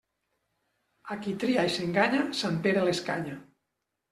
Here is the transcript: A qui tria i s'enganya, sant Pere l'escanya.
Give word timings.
A 1.15 1.17
qui 1.25 1.33
tria 1.45 1.67
i 1.69 1.73
s'enganya, 1.75 2.25
sant 2.41 2.59
Pere 2.67 2.87
l'escanya. 2.89 3.37